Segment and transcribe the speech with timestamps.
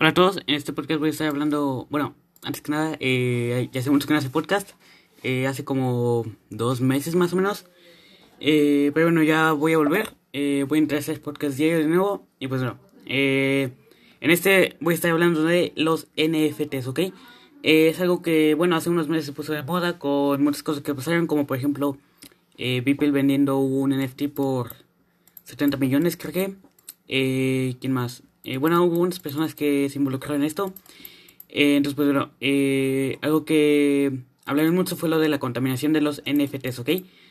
[0.00, 3.68] Hola a todos, en este podcast voy a estar hablando, bueno, antes que nada, eh,
[3.70, 4.70] ya hace mucho que no hace podcast,
[5.22, 7.66] eh, hace como dos meses más o menos,
[8.40, 11.80] eh, pero bueno, ya voy a volver, eh, voy a entrar a hacer podcast diario
[11.80, 13.72] de nuevo, y pues bueno, eh,
[14.22, 17.00] en este voy a estar hablando de los NFTs, ¿ok?
[17.62, 20.94] Es algo que, bueno, hace unos meses se puso de moda con muchas cosas que
[20.94, 21.98] pasaron, como por ejemplo,
[22.56, 24.76] eh, vendiendo un NFT por
[25.44, 26.54] 70 millones, creo que.
[27.06, 28.22] ¿Quién más?
[28.44, 30.72] Eh, bueno, hubo unas personas que se involucraron en esto.
[31.48, 36.00] Eh, entonces, pues bueno, eh, algo que hablaron mucho fue lo de la contaminación de
[36.00, 36.90] los NFTs, ¿ok?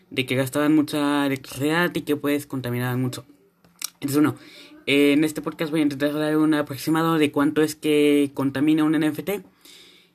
[0.10, 3.26] De que gastaban mucha electricidad y que pues contaminaban mucho.
[4.02, 4.36] Entonces, bueno,
[4.86, 8.94] en este podcast voy a intentar dar un aproximado de cuánto es que contamina un
[9.00, 9.42] NFT.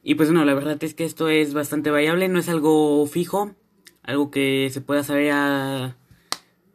[0.02, 3.54] Y pues bueno, la verdad es que esto es bastante variable, no es algo fijo,
[4.02, 5.96] algo que se pueda saber a,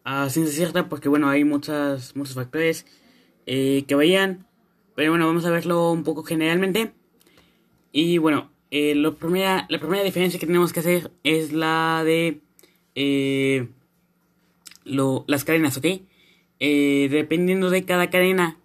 [0.04, 2.86] a ciencia cierta, porque bueno, hay muchas, muchos factores
[3.52, 4.46] eh, que varían.
[4.96, 6.94] Pero bueno, vamos a verlo un poco generalmente.
[7.92, 12.42] Y bueno, eh, primera, la primera diferencia que tenemos que hacer es la de
[12.94, 13.70] eh,
[14.84, 15.86] lo, las cadenas, ¿ok?
[16.60, 18.60] Eh, dependiendo de cada cadena,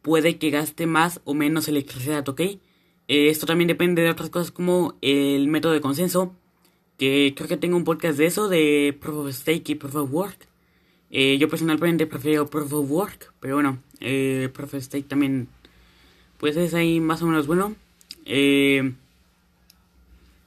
[0.00, 2.40] puede que gaste más o menos electricidad, ¿ok?
[2.40, 2.58] Eh,
[3.08, 6.34] esto también depende de otras cosas como el método de consenso,
[6.96, 10.12] que creo que tengo un podcast de eso, de Proof of Stake y Proof of
[10.12, 10.48] Work.
[11.10, 15.48] Eh, yo personalmente prefiero Proof of Work, pero bueno, eh, Proof of Stake también,
[16.38, 17.74] pues es ahí más o menos bueno.
[18.26, 18.92] Eh,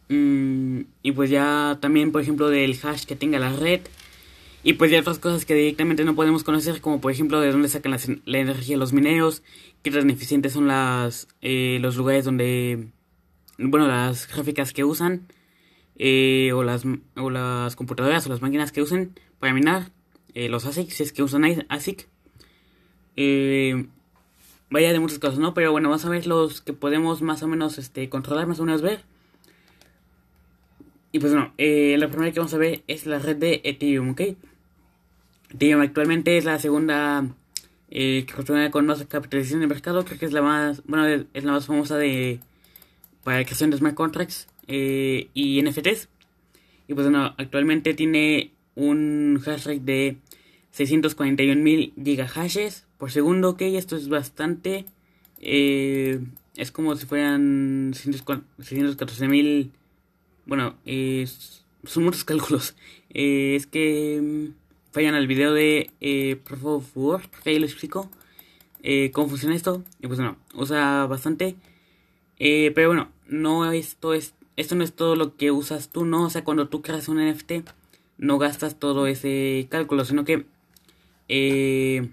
[0.10, 3.82] mm, y pues ya también, por ejemplo, del hash que tenga la red.
[4.64, 7.70] Y pues ya otras cosas que directamente no podemos conocer, como por ejemplo de dónde
[7.70, 9.44] sacan la energía los mineros,
[9.82, 12.90] qué tan eficientes son las eh, los lugares donde,
[13.58, 15.28] bueno, las gráficas que usan,
[15.96, 16.84] eh, o, las,
[17.16, 19.92] o las computadoras o las máquinas que usen para minar,
[20.34, 22.08] eh, los ASIC, si es que usan ASIC.
[23.16, 23.88] Eh,
[24.70, 25.54] vaya de muchas cosas, ¿no?
[25.54, 28.66] Pero bueno, vamos a ver los que podemos más o menos este, controlar, más o
[28.66, 29.04] menos ver.
[31.12, 34.10] Y pues bueno, eh, la primera que vamos a ver es la red de Ethereum,
[34.10, 34.22] ¿ok?
[35.54, 37.28] Ethereum actualmente es la segunda
[37.90, 41.54] eh, criptomoneda con más capitalización de mercado, creo que es la más, bueno, es la
[41.54, 42.40] más famosa de
[43.24, 46.10] para la creación de smart contracts y NFTs.
[46.88, 50.18] Y pues bueno, actualmente tiene un hash rate de
[50.76, 54.86] 641.000 gigahashes por segundo, ok, esto es bastante.
[55.40, 56.20] eh,
[56.56, 59.72] es como si fueran 614.000
[60.48, 61.28] bueno, eh,
[61.84, 62.76] son muchos cálculos.
[63.10, 64.54] Eh, es que mm,
[64.92, 68.10] fallan al video de eh, Proof of Work, que ahí lo explico
[68.84, 69.84] eh, cómo funciona esto.
[70.02, 71.56] Y pues bueno, usa bastante.
[72.38, 76.26] Pero bueno, no esto es esto no es todo lo que usas tú, ¿no?
[76.26, 77.70] O sea, cuando tú creas un NFT,
[78.18, 80.46] no gastas todo ese cálculo, sino que
[81.30, 82.10] eh,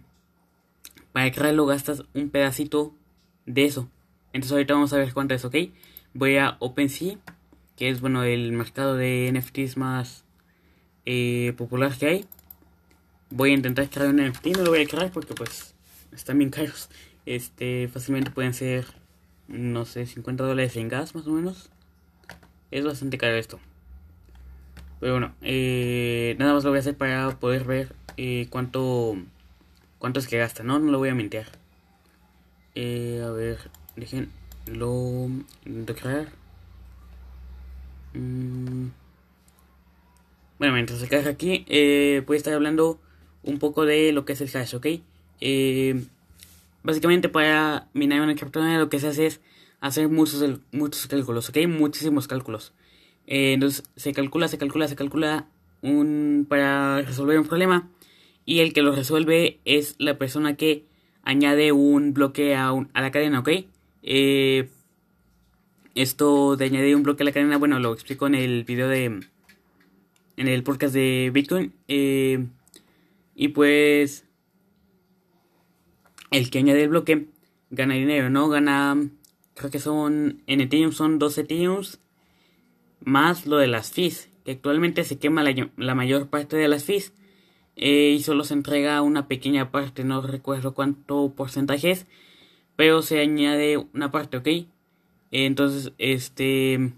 [1.12, 2.94] para crearlo gastas un pedacito
[3.46, 3.88] de eso.
[4.32, 5.56] Entonces ahorita vamos a ver cuánto es, ¿ok?
[6.12, 7.18] Voy a OpenSea,
[7.76, 10.24] que es bueno el mercado de NFTs más
[11.06, 12.24] eh, popular que hay.
[13.30, 15.74] Voy a intentar crear un NFT, no lo voy a crear porque pues
[16.12, 16.88] están bien caros.
[17.26, 18.86] Este, fácilmente pueden ser,
[19.48, 21.70] no sé, 50 dólares en gas más o menos.
[22.70, 23.60] Es bastante caro esto.
[25.00, 29.16] Pero bueno, eh, nada más lo voy a hacer para poder ver eh, cuánto,
[29.98, 30.78] cuánto es que gasta, ¿no?
[30.78, 31.46] No lo voy a mentir.
[32.74, 33.58] Eh, a ver,
[33.96, 34.30] dejen
[34.66, 35.28] lo
[35.64, 36.28] intento crear.
[38.14, 38.88] Mm.
[40.58, 43.00] Bueno, mientras se carga aquí, eh, voy a estar hablando
[43.42, 44.86] un poco de lo que es el hash, ¿ok?
[45.40, 46.04] Eh,
[46.82, 49.40] básicamente para minar una criptomoneda lo que se hace es
[49.80, 50.42] hacer muchos,
[50.72, 51.58] muchos cálculos, ¿ok?
[51.68, 52.72] Muchísimos cálculos.
[53.26, 55.48] Eh, entonces se calcula, se calcula, se calcula
[55.82, 57.90] un, para resolver un problema
[58.44, 60.84] y el que lo resuelve es la persona que
[61.22, 63.48] añade un bloque a, un- a la cadena, ¿ok?
[64.02, 64.68] Eh,
[65.94, 69.20] esto de añadir un bloque a la cadena, bueno, lo explico en el video de...
[70.36, 71.72] En el podcast de Bitcoin.
[71.88, 72.46] eh,
[73.36, 74.24] y pues...
[76.30, 77.26] El que añade el bloque
[77.70, 78.48] gana dinero, ¿no?
[78.48, 79.08] Gana...
[79.54, 80.42] Creo que son...
[80.46, 82.00] En Ethereum son 12 Ethereums.
[83.00, 84.28] Más lo de las fees.
[84.44, 87.12] Que actualmente se quema la, la mayor parte de las fees.
[87.76, 90.04] Eh, y solo se entrega una pequeña parte.
[90.04, 92.06] No recuerdo cuánto porcentaje es.
[92.76, 94.48] Pero se añade una parte, ¿ok?
[95.30, 96.92] Entonces, este...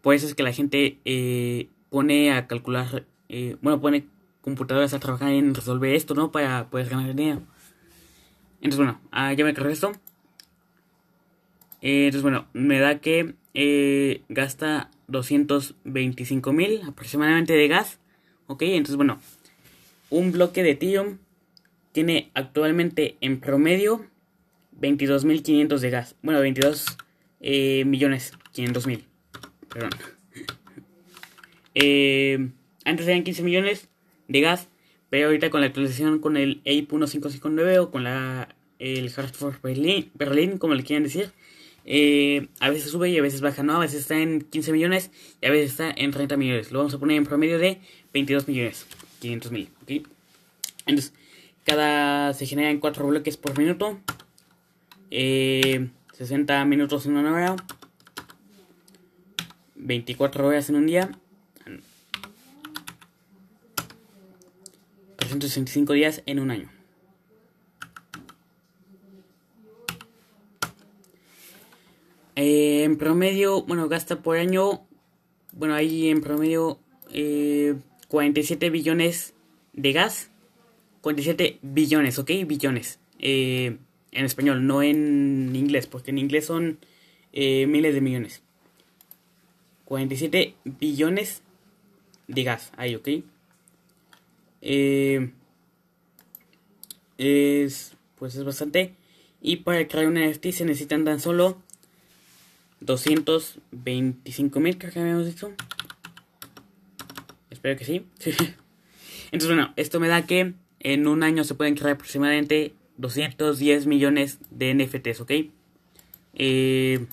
[0.00, 4.06] Por eso es que la gente eh, pone a calcular, eh, bueno, pone
[4.40, 6.32] computadoras a trabajar en resolver esto, ¿no?
[6.32, 7.42] Para poder ganar dinero.
[8.56, 9.92] Entonces, bueno, ah, ya me cargó esto.
[11.80, 17.98] Eh, entonces, bueno, me da que eh, gasta 225 mil aproximadamente de gas.
[18.52, 19.18] Ok, entonces, bueno,
[20.10, 21.16] un bloque de Ethereum
[21.92, 24.04] tiene actualmente en promedio
[24.78, 26.16] 22.500 de gas.
[26.20, 26.84] Bueno, 22
[27.40, 29.04] eh, millones 500 mil.
[29.72, 29.90] Perdón.
[31.74, 32.50] Eh,
[32.84, 33.88] antes eran 15 millones
[34.28, 34.68] de gas,
[35.08, 40.10] pero ahorita con la actualización con el EIP 1559 o con la el Hartford Berlin,
[40.12, 41.30] Berlin como le quieran decir,
[41.84, 43.76] eh, a veces sube y a veces baja, ¿no?
[43.76, 46.72] A veces está en 15 millones y a veces está en 30 millones.
[46.72, 47.80] Lo vamos a poner en promedio de
[48.12, 48.86] 22 millones
[49.20, 50.06] 500 mil, ¿ok?
[50.86, 51.12] Entonces,
[51.64, 54.00] cada se genera en 4 bloques por minuto.
[55.10, 57.56] Eh, 60 minutos en una hora.
[59.76, 61.10] 24 horas en un día.
[65.16, 66.71] 365 días en un año.
[72.36, 74.86] Eh, en promedio, bueno, gasta por año,
[75.52, 76.78] bueno, hay en promedio
[77.12, 77.74] eh,
[78.08, 79.34] 47 billones
[79.72, 80.30] de gas.
[81.02, 82.30] 47 billones, ¿ok?
[82.46, 82.98] Billones.
[83.18, 83.76] Eh,
[84.12, 86.78] en español, no en inglés, porque en inglés son
[87.32, 88.42] eh, miles de millones.
[89.84, 91.42] 47 billones
[92.28, 93.08] de gas, ahí, ¿ok?
[97.18, 98.94] Es, pues es bastante.
[99.40, 101.60] Y para crear un NFT se necesitan tan solo
[102.84, 105.52] 225 mil, creo que habíamos dicho.
[107.50, 108.06] Espero que sí.
[109.32, 114.38] Entonces, bueno, esto me da que en un año se pueden crear aproximadamente 210 millones
[114.50, 115.30] de NFTs, ¿ok?
[116.34, 117.06] Eh,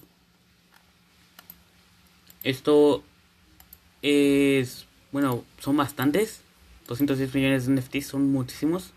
[2.43, 3.03] esto
[4.01, 6.41] es, bueno, son bastantes.
[6.87, 8.93] 210 millones de NFTs son muchísimos.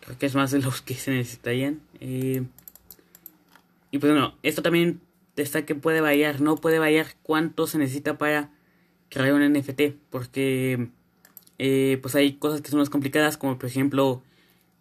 [0.00, 1.80] Creo que es más de los que se necesitarían.
[2.00, 2.42] Eh,
[3.90, 5.00] y pues bueno, esto también
[5.36, 8.50] está que puede variar, no puede variar cuánto se necesita para
[9.08, 10.88] crear un NFT, porque
[11.58, 14.22] eh, pues hay cosas que son más complicadas, como por ejemplo,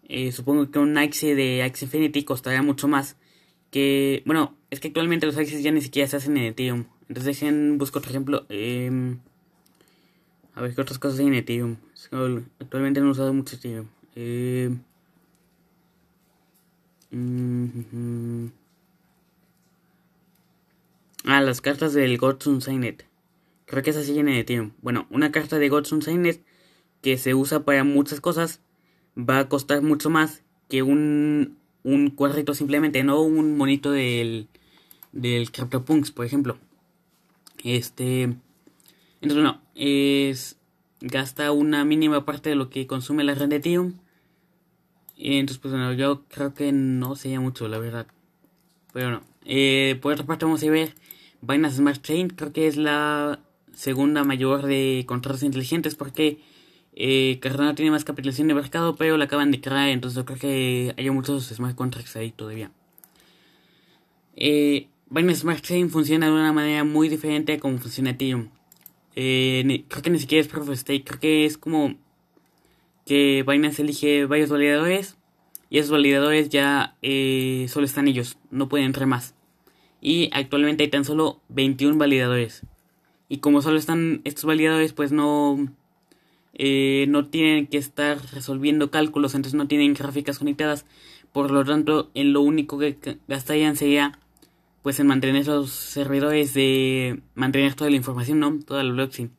[0.07, 3.15] eh, supongo que un Axie de Axie Infinity costaría mucho más
[3.71, 7.39] que, bueno, es que actualmente los Axies ya ni siquiera se hacen en Ethereum, entonces
[7.39, 9.17] dejen, busco otro ejemplo, eh,
[10.53, 11.77] a ver qué otras cosas hay en Ethereum,
[12.59, 14.75] actualmente no he usado mucho Ethereum, eh,
[17.11, 18.47] mm,
[21.25, 23.03] Ah, las cartas del Gods Unsigned.
[23.65, 24.71] Creo que esas siguen en Ethereum.
[24.81, 26.39] Bueno, una carta de Gods Unsigned
[27.01, 28.59] que se usa para muchas cosas
[29.17, 34.49] va a costar mucho más que un, un cuadrito simplemente, no un monito del,
[35.13, 36.57] del CryptoPunks, por ejemplo.
[37.63, 38.23] Este.
[38.23, 40.57] Entonces, bueno, es.
[40.99, 43.95] Gasta una mínima parte de lo que consume la red de Ethereum.
[45.17, 48.07] Entonces, pues bueno, yo creo que no sería mucho, la verdad.
[48.93, 49.21] Pero no.
[49.45, 50.95] Eh, por otra parte, vamos a ver
[51.47, 52.29] Binance Smart Chain.
[52.29, 53.39] Creo que es la
[53.73, 56.39] segunda mayor de contratos inteligentes porque
[56.95, 59.89] eh, Cardano tiene más capitalización de mercado, pero la acaban de crear.
[59.89, 62.71] Entonces, creo que hay muchos smart contracts ahí todavía.
[64.35, 68.49] Eh, Binance Smart Chain funciona de una manera muy diferente a como funciona Ethereum.
[69.15, 71.03] Eh, creo que ni siquiera es Proof of Stake.
[71.03, 71.95] Creo que es como
[73.05, 75.17] que Binance elige varios validadores
[75.69, 79.32] y esos validadores ya eh, solo están ellos, no pueden entrar más.
[80.05, 82.63] Y actualmente hay tan solo 21 validadores.
[83.29, 85.73] Y como solo están estos validadores, pues no,
[86.53, 90.85] eh, no tienen que estar resolviendo cálculos, entonces no tienen gráficas conectadas.
[91.31, 92.97] Por lo tanto, en lo único que
[93.29, 94.19] gastarían sería
[94.81, 98.59] pues en mantener esos servidores de mantener toda la información, ¿no?
[98.59, 99.31] Toda la blockchain.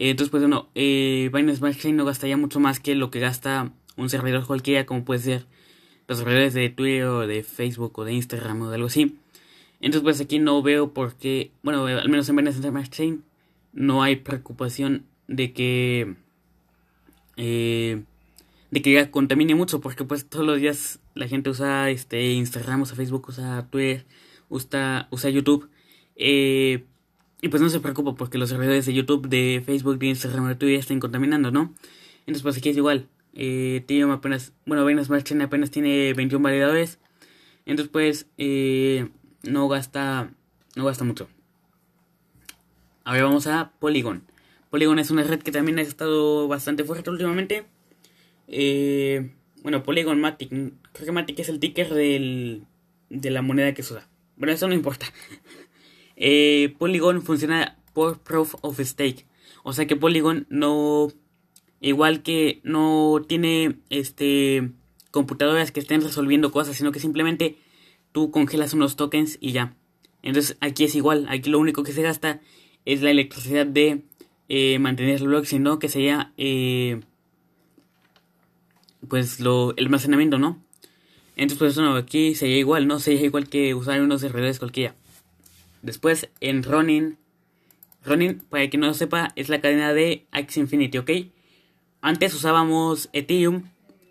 [0.00, 3.72] Entonces, pues bueno, eh, Binance Smart Chain no gastaría mucho más que lo que gasta
[3.96, 5.46] un servidor cualquiera, como puede ser
[6.08, 9.16] los servidores de Twitter o de Facebook o de Instagram o de algo así.
[9.80, 13.24] Entonces, pues aquí no veo por qué, bueno, al menos en Smart Chain
[13.72, 16.16] no hay preocupación de que
[17.36, 18.02] eh,
[18.70, 22.82] de que ya contamine mucho, porque pues todos los días la gente usa este Instagram,
[22.82, 24.04] usa Facebook, usa Twitter,
[24.48, 25.68] usa, usa YouTube.
[26.16, 26.84] Eh,
[27.40, 30.54] y pues no se preocupa porque los servidores de YouTube, de Facebook, de Instagram, de
[30.56, 31.74] Twitter estén contaminando, ¿no?
[32.20, 33.08] Entonces pues aquí es igual.
[33.34, 36.98] Eh, Ethereum apenas, bueno, Smart Chain apenas tiene 21 validadores.
[37.64, 39.08] Entonces pues eh,
[39.42, 40.32] no gasta,
[40.76, 41.28] no gasta mucho.
[43.04, 44.22] Ahora vamos a Polygon.
[44.70, 47.64] Polygon es una red que también ha estado bastante fuerte últimamente.
[48.48, 50.50] Eh, bueno, Polygon Matic.
[50.50, 52.64] Creo que Matic es el ticker del,
[53.08, 54.08] de la moneda que se usa.
[54.36, 55.06] Bueno, eso no importa.
[56.20, 59.24] Eh, Polygon funciona por Proof of Stake.
[59.62, 61.12] O sea que Polygon no
[61.80, 64.72] igual que no tiene este
[65.10, 67.56] computadoras que estén resolviendo cosas, sino que simplemente
[68.12, 69.74] tú congelas unos tokens y ya.
[70.22, 72.40] Entonces aquí es igual, aquí lo único que se gasta
[72.84, 74.02] es la electricidad de
[74.48, 75.78] eh, mantener el blockchain, ¿no?
[75.78, 77.00] Que sería eh,
[79.06, 80.62] pues lo, el almacenamiento, ¿no?
[81.36, 82.98] Entonces, pues bueno, aquí sería igual, ¿no?
[82.98, 84.96] Sería igual que usar unos servidores cualquiera.
[85.82, 87.16] Después, en Ronin.
[88.04, 91.10] Ronin, para quien no lo sepa, es la cadena de Axie Infinity, ¿ok?
[92.00, 93.64] Antes usábamos Ethereum,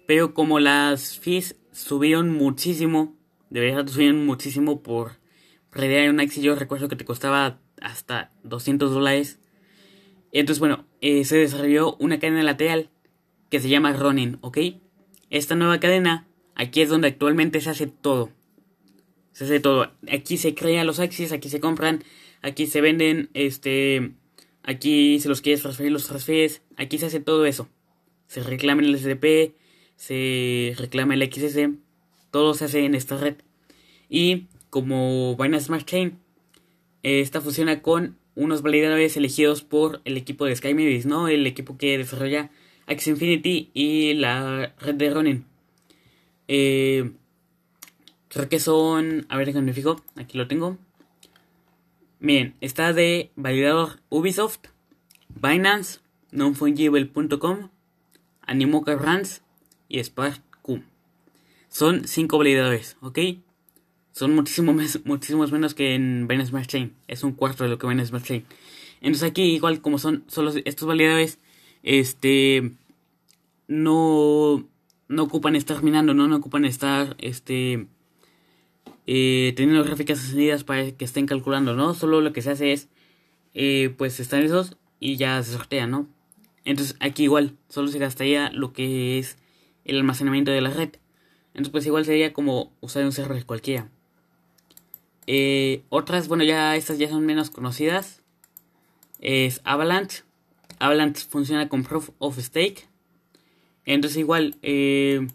[0.08, 3.17] pero como las fees subieron muchísimo,
[3.50, 5.18] de verdad muchísimo por
[5.72, 9.40] realidad un Axie, yo recuerdo que te costaba hasta 200 dólares.
[10.32, 12.90] Entonces, bueno, eh, se desarrolló una cadena lateral
[13.50, 14.58] que se llama Ronin, ¿ok?
[15.30, 18.32] Esta nueva cadena, aquí es donde actualmente se hace todo.
[19.32, 19.92] Se hace todo.
[20.12, 22.04] Aquí se crean los Axies, aquí se compran,
[22.42, 24.14] aquí se venden, este,
[24.64, 27.70] aquí se los quieres transferir, los transfieres, aquí se hace todo eso.
[28.28, 29.54] Se reclama el SDP,
[29.96, 31.70] se reclama el XS,
[32.32, 33.36] todo se hace en esta red.
[34.10, 36.20] Y como Binance Smart Chain,
[37.04, 40.74] esta funciona con unos validadores elegidos por el equipo de Sky
[41.06, 41.28] ¿no?
[41.28, 42.52] El equipo que desarrolla
[42.86, 45.46] Axie Infinity y la red de Ronin.
[46.48, 47.12] Eh,
[48.30, 49.26] creo que son.
[49.30, 50.02] A ver, déjame fijo.
[50.16, 50.78] Aquí lo tengo.
[52.20, 54.70] Miren, está de validador Ubisoft,
[55.30, 56.00] Binance,
[56.32, 57.70] nonfungible.com,
[58.42, 59.44] Animoca Brands
[59.88, 60.82] y SparkQ.
[61.78, 63.20] Son cinco validadores, ¿ok?
[64.12, 66.96] Son muchísimos, muchísimos menos que en Binance Smart Chain.
[67.08, 68.46] Es un cuarto de lo que Binance Smart Chain.
[69.00, 71.38] Entonces aquí, igual como son solo estos validadores,
[71.84, 72.72] este,
[73.68, 74.68] no,
[75.08, 77.86] no ocupan estar minando, no, no ocupan estar, este,
[79.06, 81.94] eh, teniendo gráficas encendidas para que estén calculando, ¿no?
[81.94, 82.90] Solo lo que se hace es,
[83.54, 86.08] eh, pues están esos y ya se sortean, ¿no?
[86.66, 89.38] Entonces aquí igual, solo se gastaría lo que es
[89.86, 90.90] el almacenamiento de la red.
[91.58, 93.90] Entonces pues igual sería como usar un server cualquiera.
[95.26, 98.22] Eh, otras, bueno, ya estas ya son menos conocidas.
[99.20, 100.22] Es Avalanche.
[100.78, 102.88] Avalanche funciona con Proof of Stake.
[103.86, 105.28] Entonces igual, eh,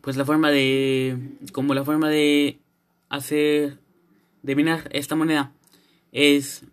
[0.00, 1.18] pues la forma de,
[1.52, 2.58] como la forma de
[3.10, 3.76] hacer,
[4.42, 5.52] de minar esta moneda
[6.10, 6.64] es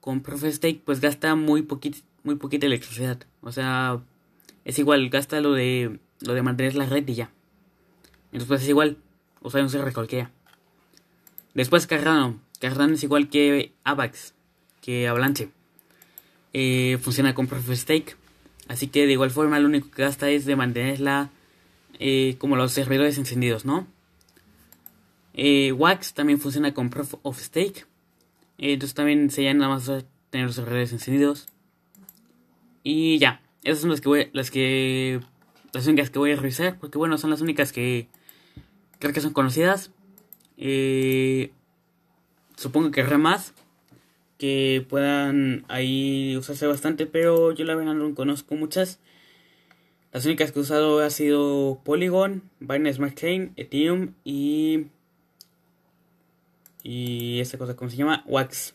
[0.00, 1.68] con Proof of Stake, pues gasta muy
[2.22, 3.18] muy poquita electricidad.
[3.42, 4.00] O sea,
[4.64, 7.30] es igual, gasta lo de, lo de mantener la red y ya.
[8.30, 8.98] Pues es igual,
[9.42, 10.30] un CR cualquiera.
[11.54, 12.40] Después Cardano.
[12.60, 14.34] Cardano es igual que Avax,
[14.80, 15.50] que Avalanche.
[16.52, 18.16] Eh, funciona con Proof of Stake.
[18.68, 21.30] Así que de igual forma lo único que gasta es de mantenerla
[21.98, 23.86] eh, como los servidores encendidos, ¿no?
[25.34, 27.86] Eh, Wax también funciona con Proof of Stake.
[28.58, 29.90] entonces también sería nada más
[30.30, 31.48] tener los servidores encendidos.
[32.84, 35.20] Y ya, esas son las que voy, las que
[35.72, 38.08] las únicas que voy a revisar, porque bueno, son las únicas que
[39.00, 39.90] creo que son conocidas.
[40.56, 41.50] Eh,
[42.56, 43.54] supongo que habrá más
[44.38, 49.00] que puedan ahí usarse bastante, pero yo la verdad no conozco muchas.
[50.12, 54.86] Las únicas que he usado ha sido Polygon, Binance Smart Chain, Ethereum y
[56.82, 58.74] y esta cosa cómo se llama Wax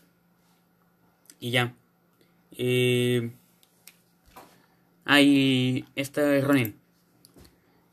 [1.40, 1.74] y ya.
[2.52, 3.30] Eh,
[5.04, 6.76] Ronin.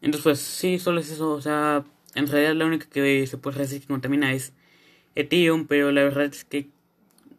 [0.02, 3.60] Entonces pues sí, solo es eso, o sea, en realidad la única que se puede
[3.60, 4.54] decir que contamina es
[5.16, 6.70] Ethereum, pero la verdad es que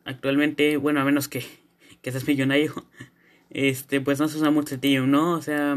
[0.04, 1.45] actualmente, bueno, a menos que,
[2.02, 2.75] que seas millonario,
[3.50, 5.33] este, pues no se usa mucho Ethereum, ¿no?
[5.33, 5.76] O sea,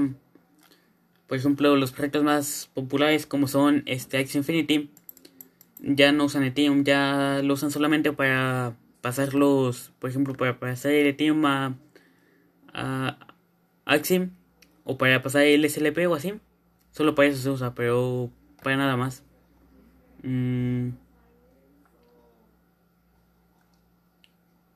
[1.27, 4.89] por ejemplo, los proyectos más populares como son este Axie Infinity,
[5.80, 11.08] ya no usan Ethereum, ya lo usan solamente para pasarlos, por ejemplo, para pasar el
[11.08, 11.75] Ethereum a,
[12.74, 13.18] a
[14.84, 16.34] o para pasar el SLP o así.
[16.92, 18.32] Solo para eso se usa, pero
[18.64, 19.24] para nada más.
[20.24, 20.90] Mm.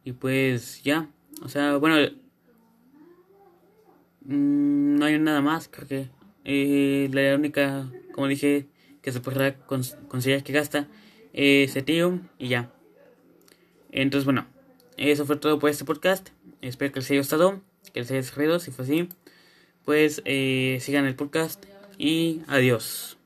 [0.04, 1.08] Y pues ya,
[1.44, 1.96] o sea, bueno,
[4.26, 6.10] mm, no hay nada más, creo que
[6.44, 8.68] eh, la única, como dije,
[9.02, 10.88] que se podrá considerar que gasta
[11.34, 12.72] es Ethereum y ya.
[13.92, 14.48] Entonces, bueno,
[14.98, 16.30] eso fue todo por este podcast.
[16.62, 17.62] Espero que les haya gustado,
[17.94, 18.60] que les haya servido.
[18.60, 19.10] Si fue así,
[19.86, 21.64] pues eh, sigan el podcast
[21.98, 23.21] y adiós.